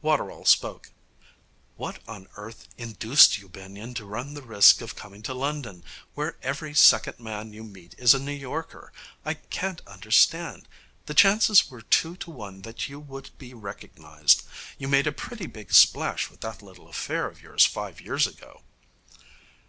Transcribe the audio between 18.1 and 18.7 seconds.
ago.'